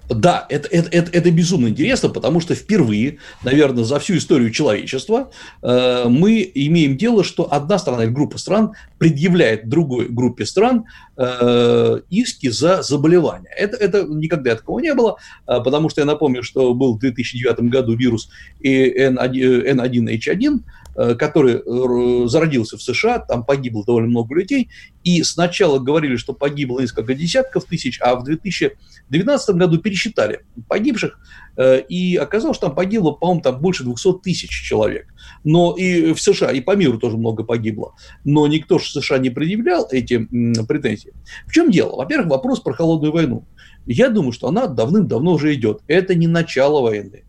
[0.09, 5.29] Да, это, это, это, это безумно интересно, потому что впервые, наверное, за всю историю человечества
[5.61, 11.99] э, мы имеем дело, что одна страна или группа стран предъявляет другой группе стран э,
[12.09, 13.51] иски за заболевания.
[13.55, 17.59] Это, это никогда такого не было, э, потому что я напомню, что был в 2009
[17.69, 18.29] году вирус
[18.63, 24.69] N1H1, Э, который э, зародился в США, там погибло довольно много людей,
[25.03, 31.19] и сначала говорили, что погибло несколько десятков тысяч, а в 2012 году пересчитали погибших,
[31.57, 35.07] э, и оказалось, что там погибло, по-моему, там больше 200 тысяч человек.
[35.43, 37.93] Но и в США, и по миру тоже много погибло.
[38.25, 40.27] Но никто же в США не предъявлял эти
[40.67, 41.13] претензии.
[41.47, 41.95] В чем дело?
[41.95, 43.45] Во-первых, вопрос про холодную войну.
[43.85, 45.81] Я думаю, что она давным-давно уже идет.
[45.87, 47.23] Это не начало войны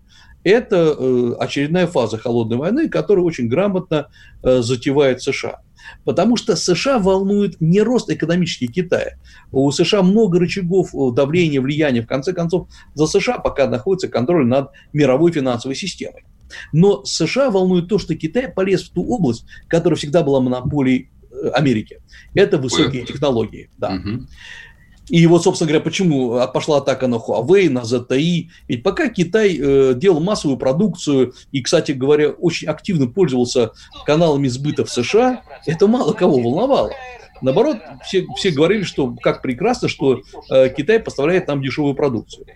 [0.45, 4.09] это э, очередная фаза холодной войны, которую очень грамотно
[4.43, 5.61] э, затевает США.
[6.05, 9.17] Потому что США волнует не рост экономический Китая.
[9.51, 12.03] У США много рычагов э, давления, влияния.
[12.03, 16.25] В конце концов, за США пока находится контроль над мировой финансовой системой.
[16.73, 21.11] Но США волнует то, что Китай полез в ту область, которая всегда была монополией
[21.53, 22.01] Америки.
[22.35, 23.71] Это высокие технологии.
[23.79, 23.95] Да.
[23.95, 24.27] Угу.
[25.11, 28.47] И вот, собственно говоря, почему пошла атака на Huawei, на ZTE.
[28.69, 33.73] Ведь пока Китай э, делал массовую продукцию и, кстати говоря, очень активно пользовался
[34.07, 36.93] каналами сбыта в США, это мало кого волновало.
[37.43, 42.47] Наоборот, все, все говорили, что как прекрасно, что э, Китай поставляет нам дешевую продукцию.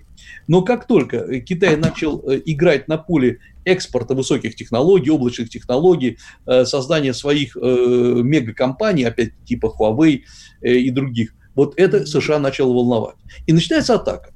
[0.46, 6.64] Но как только Китай начал э, играть на поле экспорта высоких технологий, облачных технологий, э,
[6.66, 10.20] создания своих э, мегакомпаний, опять типа Huawei
[10.60, 13.16] э, и других– вот это США начало волновать.
[13.46, 14.30] И начинается атака.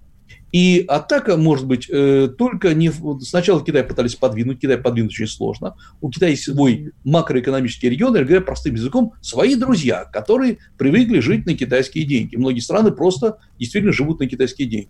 [0.51, 2.91] И атака может быть э, только не...
[3.21, 5.77] Сначала Китай пытались подвинуть, Китай подвинуть очень сложно.
[6.01, 11.45] У Китая есть свой макроэкономический регион, или говоря простым языком, свои друзья, которые привыкли жить
[11.45, 12.37] на китайские деньги.
[12.37, 14.89] Многие страны просто действительно живут на китайские деньги.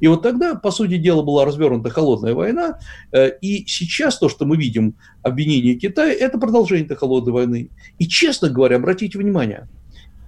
[0.00, 2.78] И вот тогда, по сути дела, была развернута холодная война,
[3.12, 7.70] э, и сейчас то, что мы видим обвинение Китая, это продолжение этой холодной войны.
[7.98, 9.68] И, честно говоря, обратите внимание,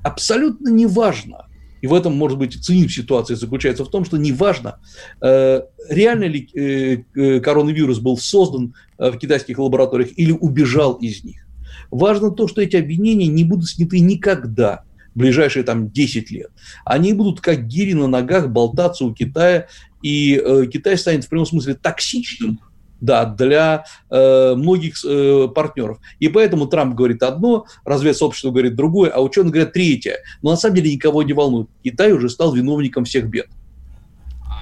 [0.02, 1.46] абсолютно неважно,
[1.80, 4.78] и в этом, может быть, цинизм ситуации заключается в том, что неважно,
[5.22, 11.46] э, реально ли э, э, коронавирус был создан в китайских лабораториях или убежал из них.
[11.90, 14.84] Важно то, что эти обвинения не будут сняты никогда
[15.14, 16.50] в ближайшие там 10 лет.
[16.84, 19.66] Они будут как гири на ногах болтаться у Китая,
[20.02, 20.36] и
[20.72, 22.60] Китай станет в прямом смысле токсичным
[23.00, 25.98] да, для э, многих э, партнеров.
[26.18, 30.18] И поэтому Трамп говорит одно, разведсообщество говорит другое, а ученые говорят третье.
[30.42, 31.68] Но на самом деле никого не волнует.
[31.82, 33.46] Китай уже стал виновником всех бед.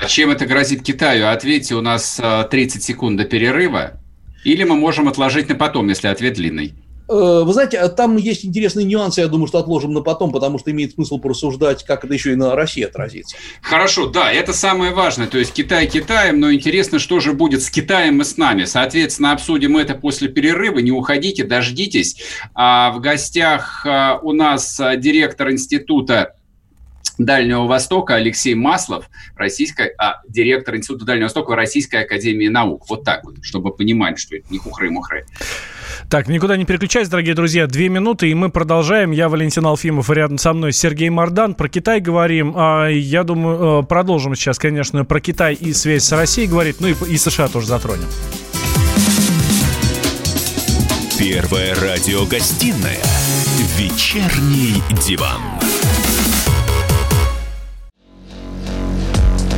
[0.00, 1.28] А чем это грозит Китаю?
[1.28, 2.20] Ответьте, у нас
[2.50, 4.00] 30 э, секунд до перерыва.
[4.44, 6.74] Или мы можем отложить на потом, если ответ длинный.
[7.08, 10.58] Э, вы знаете, а там есть интересные нюансы, я думаю, что отложим на потом, потому
[10.58, 13.36] что имеет смысл порассуждать, как это еще и на России отразится.
[13.62, 15.26] Хорошо, да, это самое важное.
[15.26, 18.64] То есть Китай Китаем, но интересно, что же будет с Китаем и с нами.
[18.64, 20.78] Соответственно, обсудим это после перерыва.
[20.80, 22.16] Не уходите, дождитесь.
[22.54, 26.34] А в гостях а, у нас директор института
[27.18, 32.88] Дальнего Востока Алексей Маслов, российская, а, директор Института Дальнего Востока Российской Академии Наук.
[32.88, 35.26] Вот так вот, чтобы понимать, что это не хухры-мухры.
[36.08, 37.66] Так, никуда не переключайтесь, дорогие друзья.
[37.66, 39.10] Две минуты, и мы продолжаем.
[39.10, 41.54] Я Валентин Алфимов, рядом со мной Сергей Мордан.
[41.54, 42.54] Про Китай говорим.
[42.56, 46.80] А, я думаю, э, продолжим сейчас, конечно, про Китай и связь с Россией говорить.
[46.80, 48.08] Ну и, и США тоже затронем.
[51.18, 53.02] Первая радиогостинная
[53.76, 55.42] «Вечерний диван».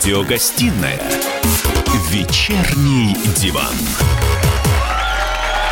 [0.00, 0.98] Радиогостинная
[2.08, 3.74] «Вечерний диван».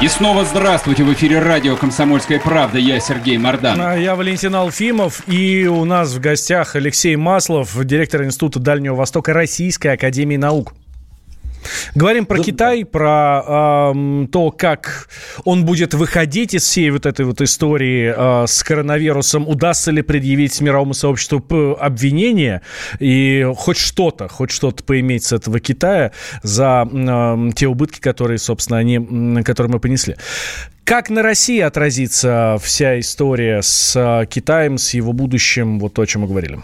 [0.03, 1.03] И снова здравствуйте.
[1.03, 2.79] В эфире радио «Комсомольская правда».
[2.79, 3.81] Я Сергей Мордан.
[3.81, 5.27] А я Валентин Алфимов.
[5.29, 10.75] И у нас в гостях Алексей Маслов, директор Института Дальнего Востока Российской Академии Наук.
[11.95, 15.09] Говорим про да, Китай, про э, то, как
[15.45, 19.49] он будет выходить из всей вот этой вот истории э, с коронавирусом.
[19.49, 21.45] Удастся ли предъявить мировому сообществу
[21.79, 22.63] обвинение
[22.99, 28.79] и хоть что-то, хоть что-то поиметь с этого Китая за э, те убытки, которые, собственно,
[28.79, 30.17] они, которые мы понесли.
[30.85, 36.23] Как на России отразится вся история с Китаем, с его будущим, вот то, о чем
[36.23, 36.61] мы говорили?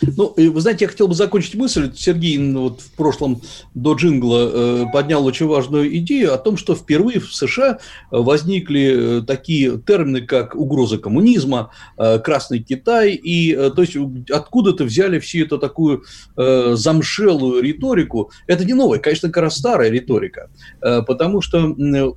[0.00, 1.92] Ну, вы знаете, я хотел бы закончить мысль.
[1.96, 3.40] Сергей вот в прошлом
[3.74, 7.78] до джингла э, поднял очень важную идею о том, что впервые в США
[8.10, 13.96] возникли э, такие термины, как угроза коммунизма, э, Красный Китай, и то есть
[14.30, 16.04] откуда-то взяли всю эту такую
[16.36, 18.30] замшелую риторику.
[18.46, 21.74] Это не новая, конечно, как раз старая риторика, потому что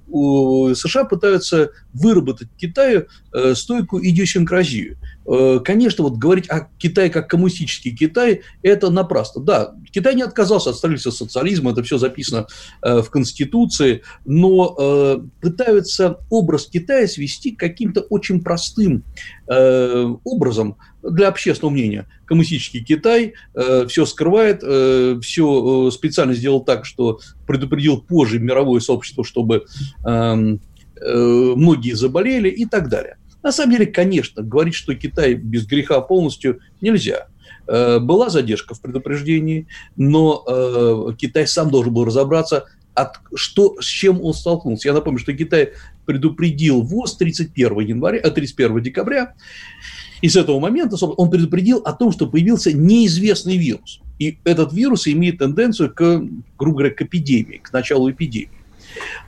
[0.08, 3.08] у США пытаются выработать Китаю
[3.54, 9.44] стойкую идиосинкразию– Э, конечно, вот говорить о Китае как коммунистический Китай– это напрасно.
[9.44, 12.48] Да, Китай не отказался от строительства социализма, это все записано
[12.82, 19.04] э, в Конституции, но э, пытаются образ Китая свести к каким-то очень простым
[19.48, 22.08] образом для общественного мнения.
[22.24, 23.34] Коммунистический Китай
[23.88, 24.62] все скрывает,
[25.22, 29.66] все специально сделал так, что предупредил позже мировое сообщество, чтобы
[30.06, 30.62] эм,
[31.02, 33.18] многие заболели и так далее.
[33.44, 37.28] На самом деле, конечно, говорить, что Китай без греха полностью нельзя.
[37.68, 43.86] Э, была задержка в предупреждении, но э, Китай сам должен был разобраться, от, что, с
[43.86, 44.90] чем он столкнулся.
[44.90, 45.72] Я напомню, что Китай
[46.06, 49.34] предупредил ВОЗ 31, января, 31 э, декабря,
[50.22, 54.02] и с этого момента он предупредил о том, что появился неизвестный вирус.
[54.20, 56.24] И этот вирус имеет тенденцию к,
[56.60, 58.61] грубо говоря, к эпидемии, к началу эпидемии.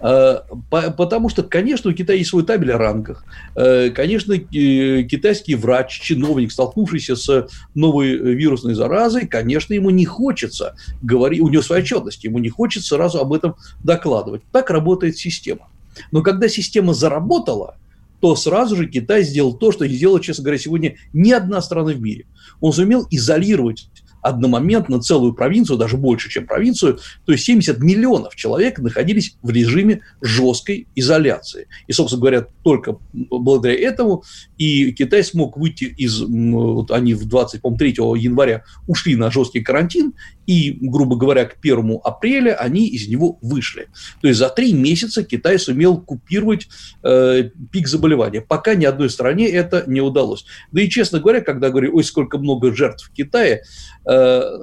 [0.01, 0.39] Э,
[0.70, 3.26] потому что, конечно, у Китая есть свой табель о рангах.
[3.55, 11.41] Э, конечно, китайский врач, чиновник, столкнувшийся с новой вирусной заразой, конечно, ему не хочется говорить,
[11.41, 14.41] у него своя отчетность, ему не хочется сразу об этом докладывать.
[14.51, 15.68] Так работает система.
[16.11, 17.76] Но когда система заработала,
[18.24, 21.99] то сразу же Китай сделал то, что сделала, честно говоря, сегодня ни одна страна в
[21.99, 22.26] мире.
[22.61, 23.89] Он сумел изолировать
[24.24, 30.01] одномоментно целую провинцию, даже больше, чем провинцию, то есть 70 миллионов человек находились в режиме
[30.21, 31.67] жесткой изоляции.
[31.88, 34.24] И, собственно говоря, только благодаря этому
[34.57, 36.21] и Китай смог выйти из...
[36.21, 40.13] Вот они в 23 января ушли на жесткий карантин,
[40.47, 43.88] и, грубо говоря, к 1 апреля они из него вышли.
[44.21, 46.67] То есть за три месяца Китай сумел купировать
[47.03, 48.41] э, пик заболевания.
[48.41, 50.45] Пока ни одной стране это не удалось.
[50.71, 53.63] Да и, честно говоря, когда говорю, ой, сколько много жертв в Китае,
[54.05, 54.12] э,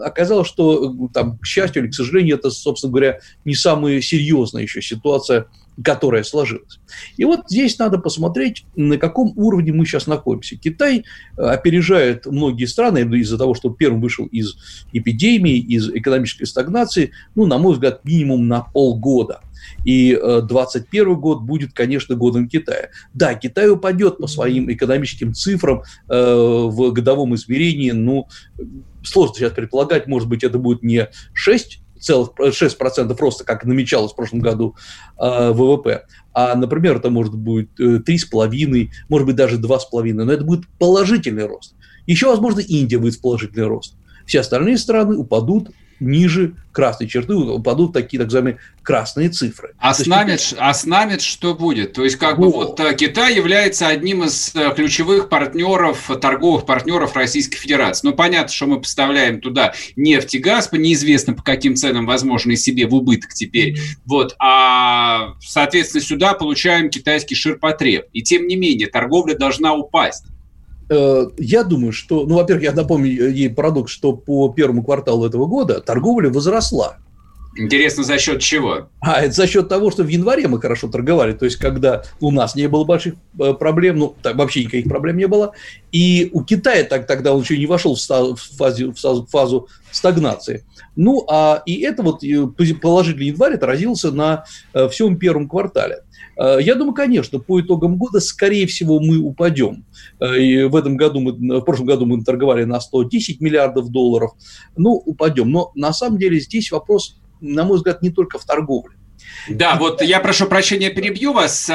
[0.05, 4.82] оказалось, что, там, к счастью или к сожалению, это, собственно говоря, не самая серьезная еще
[4.82, 5.46] ситуация
[5.82, 6.78] которая сложилась.
[7.16, 10.57] И вот здесь надо посмотреть, на каком уровне мы сейчас находимся.
[10.57, 11.05] Китай
[11.36, 14.57] э, опережает многие страны из-за того, что первым вышел из
[14.92, 19.40] эпидемии, из экономической стагнации, ну, на мой взгляд, минимум на полгода.
[19.84, 22.90] И 2021 э, год будет, конечно, годом Китая.
[23.14, 28.26] Да, Китай упадет по своим экономическим цифрам э, в годовом измерении, ну,
[29.03, 34.16] сложно сейчас предполагать, может быть, это будет не 6 целых 6% роста, как намечалось в
[34.16, 34.74] прошлом году
[35.18, 40.44] э, ВВП, а, например, это может быть 3,5, э, может быть, даже 2,5, но это
[40.44, 41.74] будет положительный рост.
[42.07, 43.96] Еще, возможно, Индия будет в положительный рост.
[44.26, 45.70] Все остальные страны упадут
[46.01, 49.74] ниже красной черты, упадут такие так называемые красные цифры.
[49.78, 51.92] А с, нами, а с нами что будет?
[51.92, 52.42] То есть, как О.
[52.42, 58.07] бы вот э, Китай является одним из э, ключевых партнеров, торговых партнеров Российской Федерации.
[58.07, 62.53] Ну, понятно, что мы поставляем туда нефть и газ, по неизвестно по каким ценам, возможно,
[62.53, 63.78] и себе в убыток теперь.
[64.07, 68.07] Вот, а, соответственно, сюда получаем китайский ширпотреб.
[68.12, 70.24] И тем не менее, торговля должна упасть.
[70.91, 75.47] Э, я думаю, что, ну, во-первых, я напомню ей парадокс, что по первому кварталу этого
[75.47, 76.99] года торговля возросла.
[77.57, 78.88] Интересно, за счет чего?
[79.01, 81.32] А, это за счет того, что в январе мы хорошо торговали.
[81.32, 85.16] То есть, когда у нас не было больших э, проблем, ну, так, вообще никаких проблем
[85.16, 85.53] не было.
[85.93, 90.64] И у Китая так, тогда он еще не вошел в, фазу, в фазу стагнации.
[90.97, 92.47] Ну, а и это вот э,
[92.80, 94.45] положительный январь отразился на
[94.91, 96.03] всем первом квартале.
[96.41, 99.84] Э, я думаю, конечно, по итогам года, скорее всего, мы упадем.
[100.18, 104.32] Э, и в этом году мы, в прошлом году мы торговали на 110 миллиардов долларов.
[104.76, 105.51] Ну, упадем.
[105.51, 108.97] Но на самом деле здесь вопрос, на мой взгляд, не только в торговле.
[109.51, 111.70] Да, вот я прошу прощения, перебью вас.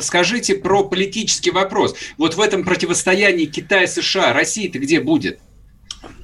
[0.00, 1.94] Скажите про политический вопрос.
[2.16, 5.38] Вот в этом противостоянии Китая-США Россия-то где будет?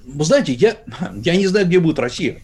[0.04, 0.78] Вы знаете, я,
[1.22, 2.40] я не знаю, где будет Россия.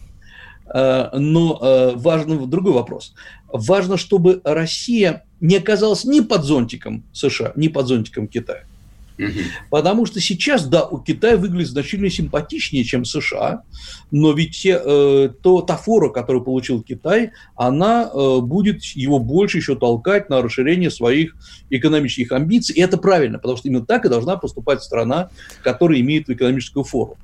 [0.73, 3.13] Э, но важен другой вопрос
[3.51, 8.63] важно, чтобы Россия не оказалась ни под зонтиком США, ни под зонтиком Китая.
[9.69, 13.63] Потому что сейчас, да, у Китая выглядит значительно симпатичнее, чем США,
[14.11, 19.57] но ведь те, э, то, та фора, которую получил Китай, она э, будет его больше
[19.57, 21.35] еще толкать на расширение своих
[21.69, 22.75] экономических амбиций.
[22.75, 25.29] И это правильно, потому что именно так и должна поступать страна,
[25.63, 27.17] которая имеет экономическую фору.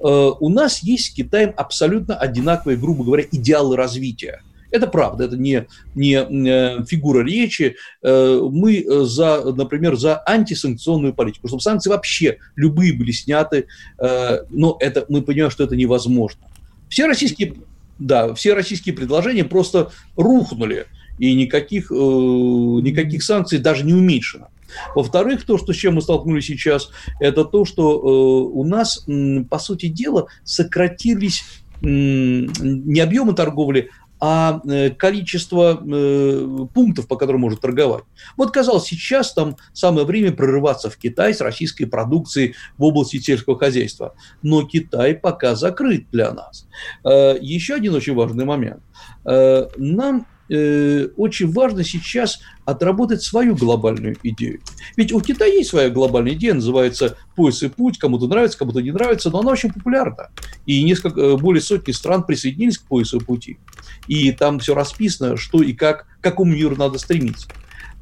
[0.00, 5.36] Э, у нас есть с Китаем абсолютно одинаковые, грубо говоря, идеалы развития– это правда, это
[5.36, 7.76] не, не э, фигура речи.
[8.02, 13.66] Э, мы за, например, за антисанкционную политику, чтобы санкции вообще любые были сняты,
[13.98, 16.40] э, но это, мы понимаем, что это невозможно.
[16.88, 17.54] Все российские,
[17.98, 20.86] да, все российские предложения просто рухнули,
[21.18, 24.48] и никаких, никаких санкций даже не уменьшено.
[24.94, 29.06] Во-вторых, то, что, с чем мы столкнулись сейчас, это то, что у нас,
[29.50, 31.44] по сути дела, сократились
[31.82, 33.90] не объемы торговли,
[34.20, 38.04] а э, количество э, пунктов, по которым может торговать.
[38.36, 43.58] Вот, казалось, сейчас там самое время прорываться в Китай с российской продукцией в области сельского
[43.58, 44.14] хозяйства.
[44.42, 46.66] Но Китай пока закрыт для нас.
[47.04, 48.82] Э, еще один очень важный момент.
[49.24, 54.60] Нам э, очень важно сейчас отработать свою глобальную идею.
[54.96, 58.92] Ведь у Китая есть своя глобальная идея, называется «Пояс и путь», кому-то нравится, кому-то не
[58.92, 60.30] нравится, но она очень популярна.
[60.66, 63.58] И несколько, э, более сотни стран присоединились к «Поясу и пути».
[64.06, 67.48] И там все расписано, что и как, к какому миру надо стремиться.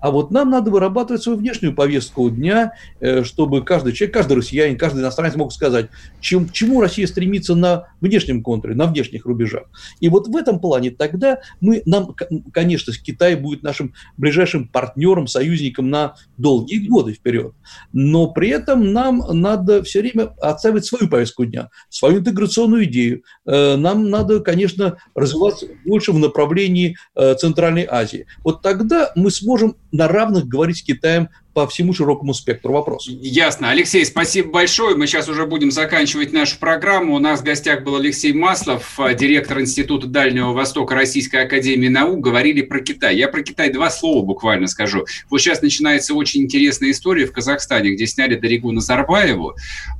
[0.00, 4.78] А вот нам надо вырабатывать свою внешнюю повестку дня, э, чтобы каждый человек, каждый россиянин,
[4.78, 5.88] каждый иностранец мог сказать,
[6.20, 9.64] чем, чему Россия стремится на внешнем контуре, на внешних рубежах.
[10.00, 12.14] И вот в этом плане тогда мы, нам,
[12.52, 17.52] конечно, Китай будет нашим ближайшим партнером, союзником на долгие годы вперед.
[17.92, 23.22] Но при этом нам надо все время отставить свою повестку дня, свою интеграционную идею.
[23.46, 28.26] Э, нам надо, конечно, развиваться больше в направлении э, Центральной Азии.
[28.44, 33.12] Вот тогда мы сможем на равных говорить с Китаем по всему широкому спектру вопросов.
[33.12, 33.70] Ясно.
[33.70, 34.94] Алексей, спасибо большое.
[34.94, 37.16] Мы сейчас уже будем заканчивать нашу программу.
[37.16, 42.20] У нас в гостях был Алексей Маслов, э, директор Института Дальнего Востока Российской Академии Наук.
[42.20, 43.16] Говорили про Китай.
[43.16, 45.04] Я про Китай два слова буквально скажу.
[45.28, 49.56] Вот сейчас начинается очень интересная история в Казахстане, где сняли Дорегу Назарбаеву.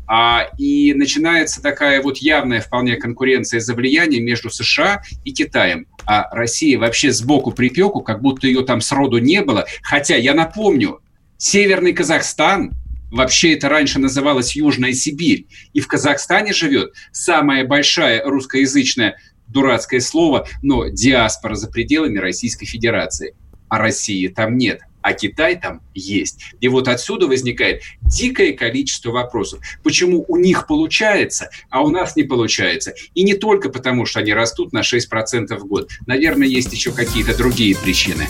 [0.06, 5.88] А, и начинается такая вот явная вполне конкуренция за влияние между США и Китаем.
[6.06, 9.66] А Россия вообще сбоку припеку, как будто ее там сроду не было.
[9.82, 11.00] Хотя, я напомню,
[11.38, 12.74] Северный Казахстан,
[13.10, 15.46] Вообще это раньше называлось Южная Сибирь.
[15.72, 19.16] И в Казахстане живет самая большая русскоязычная
[19.46, 23.34] дурацкое слово, но диаспора за пределами Российской Федерации.
[23.70, 26.40] А России там нет а Китай там есть.
[26.60, 29.60] И вот отсюда возникает дикое количество вопросов.
[29.82, 32.92] Почему у них получается, а у нас не получается?
[33.14, 35.90] И не только потому, что они растут на 6% в год.
[36.06, 38.26] Наверное, есть еще какие-то другие причины.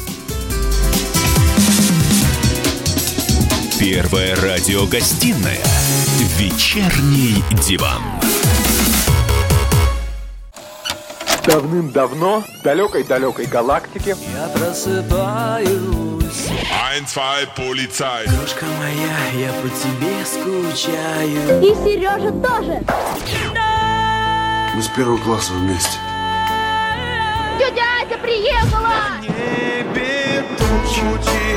[3.78, 5.62] Первая радиогостинная
[6.36, 8.02] «Вечерний диван».
[11.46, 15.68] Давным-давно в далекой-далекой галактике Я просыпаюсь.
[16.90, 21.62] Ein, zwei, полицай Крошка моя, я по тебе скучаю.
[21.62, 22.82] И Сережа тоже.
[24.74, 25.98] Мы с первого класса вместе
[28.08, 29.20] Тетя приехала!
[29.20, 31.02] небе тучи,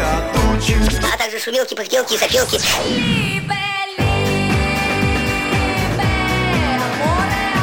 [0.01, 0.75] а тучи
[1.13, 2.59] А также шумелки, пыхтелки и сопелки